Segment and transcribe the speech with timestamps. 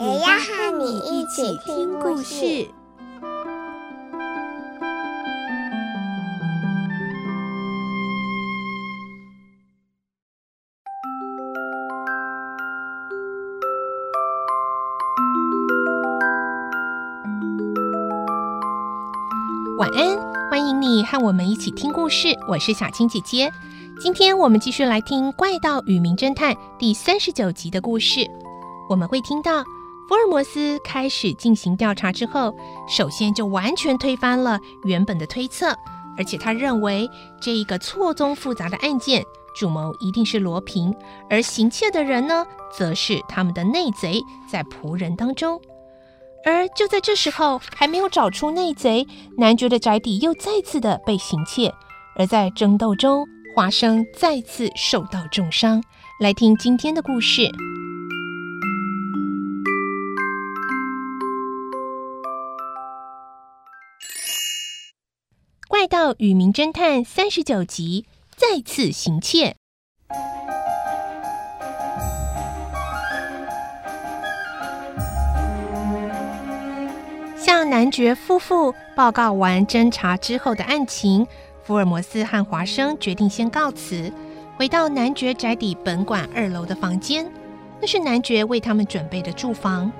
[0.00, 2.66] 也要和你一起听故事。
[19.76, 20.16] 晚安，
[20.50, 22.28] 欢迎你和我们一起听故事。
[22.48, 23.52] 我是小青姐姐，
[24.00, 28.26] 今天我们继续来听《怪盗与名侦探》第三十九集的故事。
[28.88, 29.62] 我们会听到
[30.10, 32.52] 福尔摩斯开始进行调查之后，
[32.88, 35.68] 首先就完全推翻了原本的推测，
[36.18, 37.08] 而且他认为
[37.40, 39.22] 这一个错综复杂的案件
[39.54, 40.92] 主谋一定是罗平，
[41.30, 42.44] 而行窃的人呢，
[42.76, 45.60] 则是他们的内贼在仆人当中。
[46.44, 49.06] 而就在这时候，还没有找出内贼，
[49.38, 51.72] 男爵的宅邸又再次的被行窃。
[52.16, 53.24] 而在争斗中，
[53.54, 55.80] 华生再次受到重伤。
[56.18, 57.42] 来听今天的故事，
[65.80, 68.04] 《怪盗与名侦探》三十九集，
[68.36, 69.56] 再次行窃。
[77.34, 81.26] 向男爵夫妇报告完侦查之后的案情，
[81.62, 84.12] 福尔摩斯和华生决定先告辞，
[84.58, 87.26] 回到男爵宅邸本馆二楼的房间。
[87.80, 89.90] 那是男爵为他们准备的住房。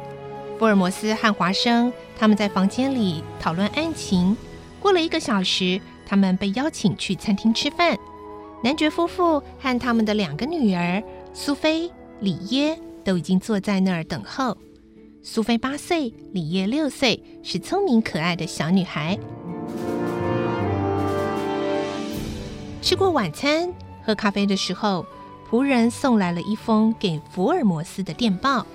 [0.59, 4.37] 福尔摩斯和华生他们在房间里讨论案情。
[4.81, 7.97] 过了一个小时，他们被邀请去餐厅吃饭。
[8.63, 11.03] 男爵夫妇和他们的两个女儿
[11.33, 14.57] 苏菲、里耶都已经坐在那儿等候。
[15.23, 19.19] 苏菲八岁，里耶六岁，是聪明可爱的小女孩。
[22.83, 25.05] 吃过晚餐，喝咖啡的时候，
[25.51, 28.67] 仆人送来了一封给福尔摩斯的电报。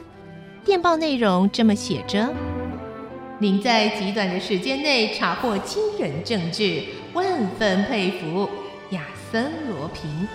[0.64, 2.34] 电报内容这么写着
[3.38, 8.50] ：“您在极短的时间内查获惊人证据，万分佩服，
[8.92, 10.26] 亚森·罗平。”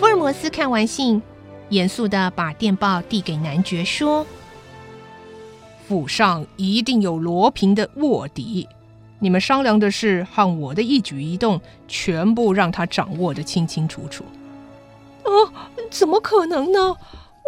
[0.00, 1.22] 福尔摩斯看完信，
[1.68, 4.26] 严肃的把电报递给男爵，说。
[5.86, 8.66] 府上一定有罗平的卧底，
[9.20, 14.24] 你们商量的事和我的一举一动，全部让他掌握的清清楚楚。
[15.24, 15.52] 哦，
[15.90, 16.96] 怎么可能呢？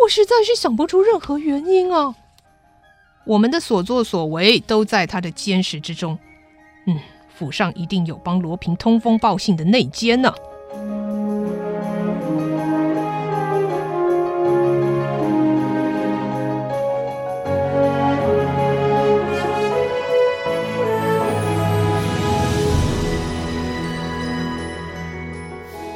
[0.02, 2.14] 我实在是想不出任何原因啊！
[3.26, 6.18] 我们的所作所为都在他的监视之中。
[6.86, 6.98] 嗯，
[7.34, 10.30] 府上一定有帮罗平通风报信的内奸呢。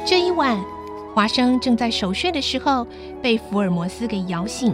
[0.03, 0.59] 这一晚，
[1.13, 2.87] 华生正在熟睡的时候，
[3.21, 4.73] 被福尔摩斯给摇醒。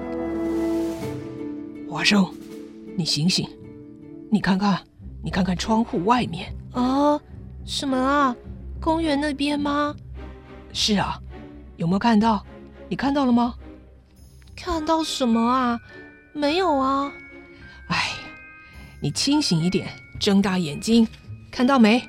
[1.89, 2.25] 华生，
[2.97, 3.47] 你醒醒，
[4.31, 4.81] 你看看，
[5.21, 6.55] 你看看窗户外面。
[6.71, 7.19] 啊，
[7.65, 8.35] 什么啊？
[8.79, 9.93] 公园那边吗？
[10.71, 11.19] 是啊，
[11.77, 12.45] 有没有看到？
[12.87, 13.55] 你看到了吗？
[14.55, 15.79] 看到什么啊？
[16.31, 17.11] 没有啊。
[17.87, 18.11] 哎，
[19.01, 19.89] 你清醒一点，
[20.19, 21.07] 睁大眼睛，
[21.51, 21.99] 看到没？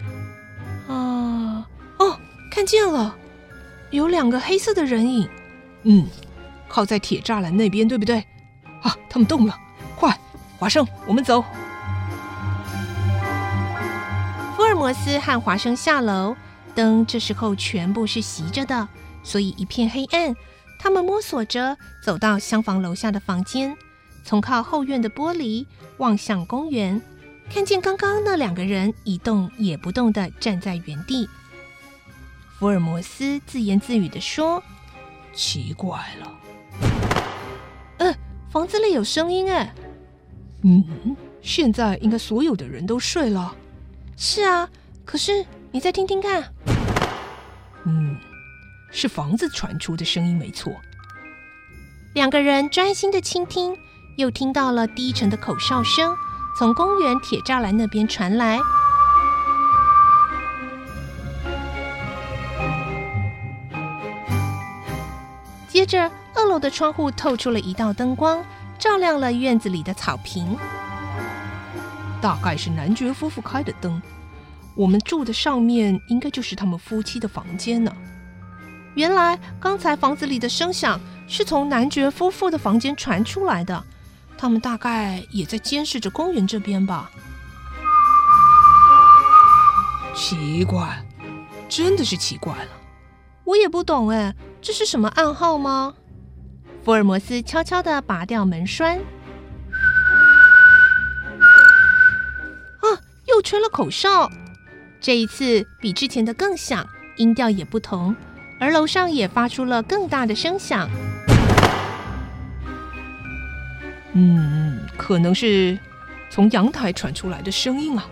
[0.89, 1.67] 啊，
[1.99, 2.17] 哦，
[2.51, 3.17] 看见了。
[3.91, 5.29] 有两个黑色的人影，
[5.85, 6.07] 嗯，
[6.69, 8.19] 靠在铁栅栏那边，对不对？
[8.83, 9.66] 啊，他们动了，快，
[10.66, 11.44] 华生，我们走。
[14.56, 16.34] 福尔摩斯和华生下楼，
[16.75, 18.88] 灯这时候全部是熄着的，
[19.22, 20.34] 所以一片黑暗。
[20.81, 23.76] 他们摸索着走到厢房楼下的房间，
[24.25, 25.64] 从靠后院的玻璃
[25.99, 27.00] 望向公园，
[27.49, 31.31] 看见刚刚那两个人一动也不动地站在原地。
[32.58, 34.61] 福尔摩斯自言自语地说
[35.32, 36.35] ：“奇怪了，
[37.99, 38.19] 嗯、呃，
[38.50, 39.73] 房子里有声音哎，
[40.69, 43.55] 嗯，现在应该所有的人都睡了。
[44.17, 44.69] 是啊，
[45.05, 46.43] 可是你再听听看，
[47.85, 48.17] 嗯，
[48.91, 50.73] 是房子传出的声音没错。”
[52.15, 53.77] 两个人专心的倾听，
[54.17, 56.17] 又听到了低沉的口哨声
[56.59, 58.59] 从公园铁栅栏那边传来。
[65.69, 68.43] 接着，二楼的窗户透出了一道灯光，
[68.87, 70.56] 照亮了院子里的草坪。
[72.21, 74.00] 大概是男爵夫妇开的灯。
[74.77, 77.93] 我们住的上面应该就是他们夫妻的房间呢。
[78.94, 83.85] 原来刚才房子里的声响是从男爵夫妇的房间传出来的，
[84.38, 87.11] 他们大概也在监视着公园这边吧。
[90.15, 91.05] 奇怪，
[91.69, 92.71] 真的是奇怪了。
[93.43, 94.32] 我也不懂哎，
[94.62, 95.94] 这是什么暗号吗？
[96.87, 98.97] 福尔摩斯悄悄地拔掉门栓，
[102.79, 102.87] 啊，
[103.27, 104.31] 又吹了口哨。
[105.00, 106.87] 这一次比之前的更响，
[107.17, 108.15] 音调也不同，
[108.61, 110.88] 而楼上也发出了更大的声响。
[114.12, 115.77] 嗯，可能是
[116.31, 118.06] 从阳台传出来的声音啊。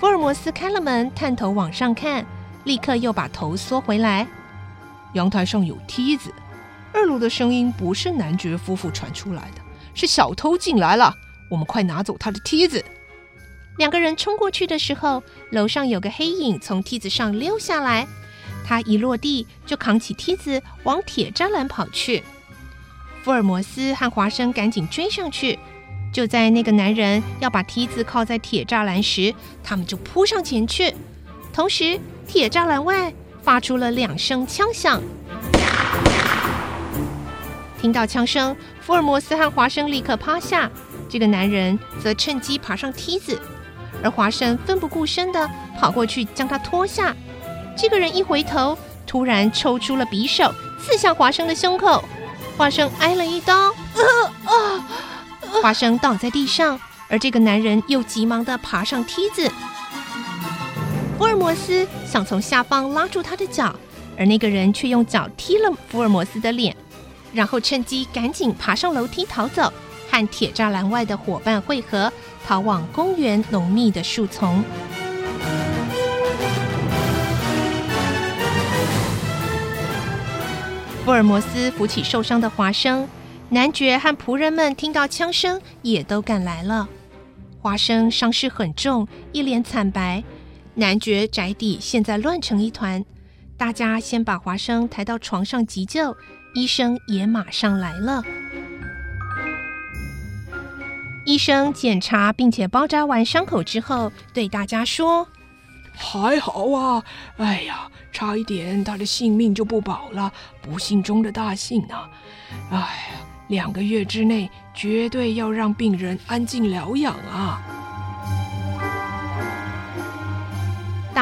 [0.00, 2.26] 福尔摩斯开了门，探头往上看，
[2.64, 4.26] 立刻又把头缩回来。
[5.14, 6.32] 阳台上有梯子，
[6.92, 9.60] 二楼的声音不是男爵夫妇传出来的，
[9.94, 11.14] 是小偷进来了。
[11.50, 12.84] 我们快拿走他的梯子。
[13.78, 18.06] 两个人冲过去的时候，楼上有个黑影从梯子上溜下来。
[18.64, 22.22] 他一落地就扛起梯子往铁栅栏跑去。
[23.22, 25.58] 福尔摩斯和华生赶紧追上去。
[26.12, 30.94] 就在那个男人要把梯子靠在铁栅栏时，他们就扑上前去。
[31.52, 33.12] 同时，铁栅栏外
[33.42, 35.02] 发出了两声枪响。
[37.80, 40.70] 听到枪声，福尔摩斯和华生立刻趴下，
[41.08, 43.40] 这个男人则趁机爬上梯子。
[44.04, 47.14] 而华生奋不顾身的跑过去将他拖下。
[47.76, 52.04] 这个人一回头，突然抽出了匕首，刺向华生的胸口。
[52.56, 53.72] 华生挨了一刀，啊
[54.44, 54.86] 啊！
[55.62, 56.78] 华生倒在地上，
[57.08, 59.50] 而这个男人又急忙的爬上梯子。
[61.22, 63.72] 福尔摩斯想从下方拉住他的脚，
[64.18, 66.74] 而那个人却用脚踢了福尔摩斯的脸，
[67.32, 69.72] 然后趁机赶紧爬上楼梯逃走，
[70.10, 72.12] 和铁栅栏外的伙伴会合。
[72.44, 74.64] 逃往公园浓密的树丛。
[81.04, 83.08] 福尔摩斯扶起受伤的华生，
[83.50, 86.88] 男爵和仆人们听到枪声也都赶来了。
[87.60, 90.24] 华生伤势很重，一脸惨白。
[90.74, 93.04] 男爵宅邸现在乱成一团，
[93.58, 96.16] 大家先把华生抬到床上急救，
[96.54, 98.22] 医生也马上来了。
[101.26, 105.28] 医生检查并且包扎完伤口之后，对大家说
[105.94, 107.04] ：“还好啊，
[107.36, 110.32] 哎呀，差一点他的性命就不保了，
[110.62, 112.10] 不幸中的大幸啊！
[112.70, 117.62] 哎呀，两个月之内绝对要让病人安静疗养啊！”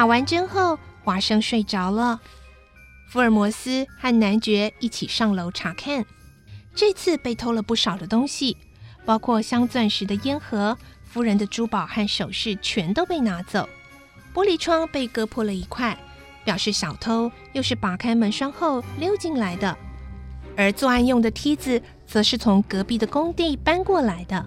[0.01, 2.19] 打完针后，华生睡着了。
[3.11, 6.03] 福尔摩斯和男爵一起上楼查看，
[6.73, 8.57] 这次被偷了不少的东西。
[9.05, 13.69] 包括镶钻石的烟盒、夫人的珠宝和首饰，全都被拿走。
[14.33, 15.95] 玻璃窗被割破了一块，
[16.43, 19.77] 表示小偷又是拔开门栓后溜进来的。
[20.57, 24.43] 而作案用的梯子，则是从隔壁的工地搬过来的。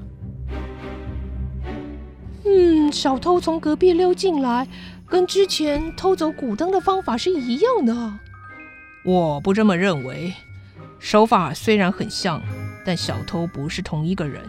[2.45, 4.69] 嗯，小偷从隔壁溜进来，
[5.15, 8.19] 跟之前偷走古灯的方法是一样的。
[9.05, 10.35] 我不这么认为，
[10.99, 12.43] 手法虽然很像。
[12.85, 14.43] 但小偷不是同一个人，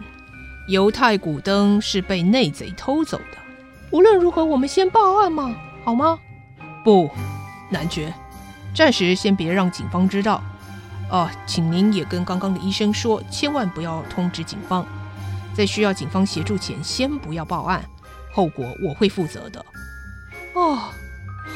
[0.66, 3.38] 犹太古灯是被内贼偷走的。
[3.92, 6.18] 无论如何，我们先报案嘛，好吗？
[6.84, 7.08] 不，
[7.70, 8.12] 男爵，
[8.74, 10.42] 暂时先别让警方知道。
[11.10, 14.84] 哦，请您也跟刚刚的医生说，千万不要通知警方。
[15.54, 17.84] 在需要警方协助前，先不要报案，
[18.32, 19.64] 后果我会负责的。
[20.56, 20.90] 哦，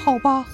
[0.05, 0.45] 好吧。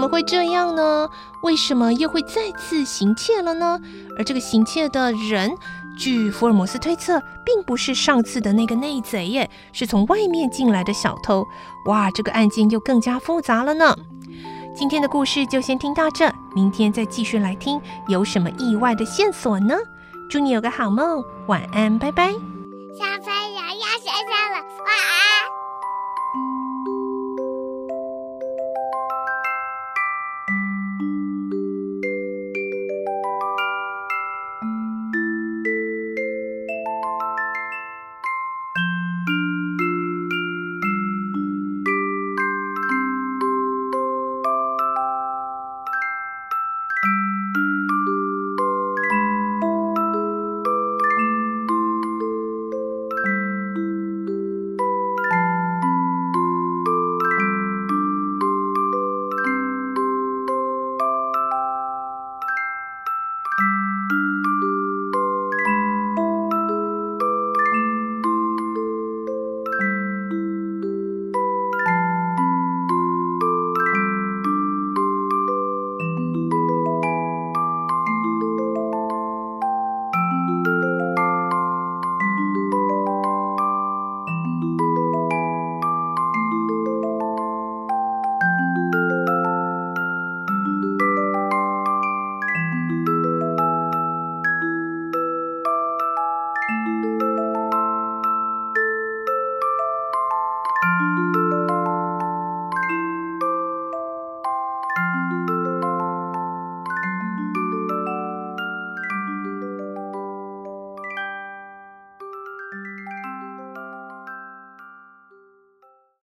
[0.00, 1.06] 怎么会这样呢？
[1.42, 3.78] 为什么又会再次行窃了呢？
[4.16, 5.54] 而这个行窃的人，
[5.98, 11.44] 据福尔摩斯推测，并不是上次的那个内贼耶，是从外面进来的小偷。
[11.84, 13.94] 哇，这个案件又更加复杂了呢。
[14.74, 17.78] 今天的故事就先听到这，明天再继续来听，
[18.08, 19.76] 有什么意外的线索呢？
[20.30, 22.32] 祝你有个好梦，晚安，拜拜。
[22.32, 25.29] 小朋友要睡觉了，晚安。